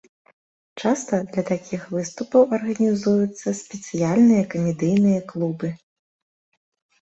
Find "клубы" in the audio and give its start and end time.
5.35-5.67